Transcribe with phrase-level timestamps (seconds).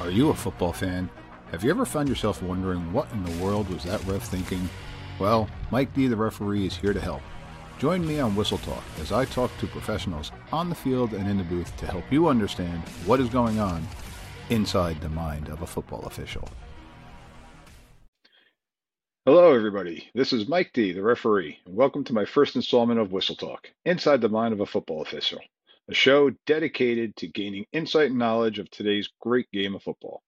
[0.00, 1.08] Are you a football fan?
[1.52, 4.68] Have you ever found yourself wondering what in the world was that ref thinking?
[5.20, 7.22] Well, Mike D, the referee, is here to help.
[7.78, 11.38] Join me on Whistle Talk as I talk to professionals on the field and in
[11.38, 13.86] the booth to help you understand what is going on
[14.50, 16.48] inside the mind of a football official.
[19.24, 20.10] Hello, everybody.
[20.12, 23.70] This is Mike D, the referee, and welcome to my first installment of Whistle Talk
[23.84, 25.40] Inside the Mind of a Football Official
[25.88, 30.22] a show dedicated to gaining insight and knowledge of today's great game of football.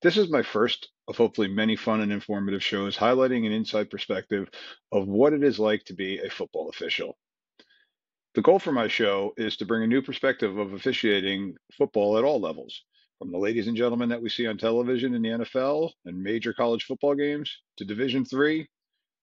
[0.00, 4.48] This is my first of hopefully many fun and informative shows highlighting an inside perspective
[4.92, 7.16] of what it is like to be a football official.
[8.34, 12.24] The goal for my show is to bring a new perspective of officiating football at
[12.24, 12.84] all levels,
[13.18, 16.52] from the ladies and gentlemen that we see on television in the NFL and major
[16.52, 18.66] college football games to Division 3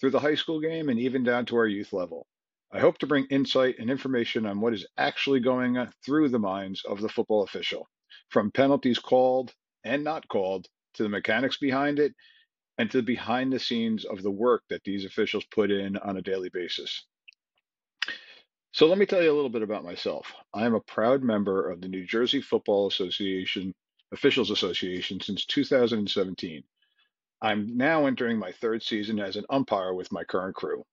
[0.00, 2.26] through the high school game and even down to our youth level.
[2.74, 6.84] I hope to bring insight and information on what is actually going through the minds
[6.84, 7.88] of the football official,
[8.30, 12.14] from penalties called and not called to the mechanics behind it
[12.76, 16.16] and to the behind the scenes of the work that these officials put in on
[16.16, 17.06] a daily basis.
[18.72, 20.34] So let me tell you a little bit about myself.
[20.52, 23.72] I am a proud member of the New Jersey Football Association
[24.12, 26.64] Officials Association since 2017.
[27.40, 30.84] I'm now entering my third season as an umpire with my current crew.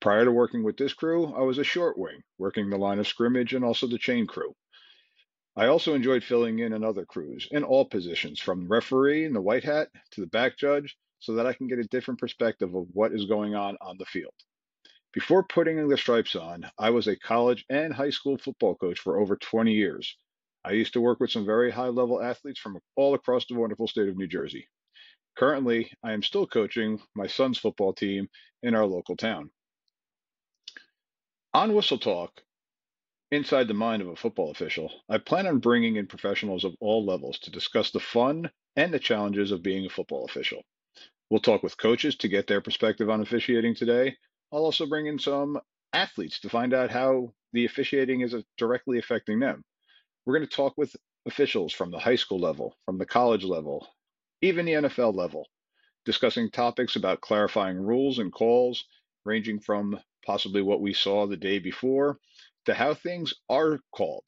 [0.00, 3.08] Prior to working with this crew, I was a short wing, working the line of
[3.08, 4.54] scrimmage and also the chain crew.
[5.56, 9.40] I also enjoyed filling in in other crews in all positions, from referee in the
[9.40, 12.86] white hat to the back judge, so that I can get a different perspective of
[12.92, 14.34] what is going on on the field.
[15.12, 19.18] Before putting the stripes on, I was a college and high school football coach for
[19.18, 20.16] over 20 years.
[20.64, 23.88] I used to work with some very high level athletes from all across the wonderful
[23.88, 24.68] state of New Jersey.
[25.36, 28.28] Currently, I am still coaching my son's football team
[28.62, 29.50] in our local town.
[31.58, 32.44] On Whistle Talk,
[33.32, 37.04] inside the mind of a football official, I plan on bringing in professionals of all
[37.04, 40.62] levels to discuss the fun and the challenges of being a football official.
[41.28, 44.16] We'll talk with coaches to get their perspective on officiating today.
[44.52, 45.58] I'll also bring in some
[45.92, 49.64] athletes to find out how the officiating is directly affecting them.
[50.24, 50.94] We're going to talk with
[51.26, 53.84] officials from the high school level, from the college level,
[54.42, 55.48] even the NFL level,
[56.04, 58.84] discussing topics about clarifying rules and calls,
[59.28, 62.18] ranging from possibly what we saw the day before,
[62.66, 64.24] to how things are called.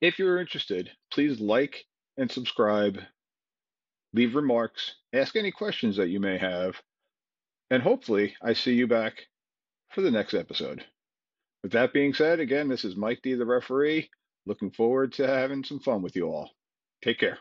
[0.00, 1.84] If you're interested, please like
[2.16, 2.98] and subscribe,
[4.12, 6.74] leave remarks, ask any questions that you may have,
[7.70, 9.26] and hopefully I see you back
[9.94, 10.84] for the next episode.
[11.62, 14.10] With that being said, again, this is Mike D, the referee.
[14.46, 16.50] Looking forward to having some fun with you all.
[17.02, 17.38] Take care.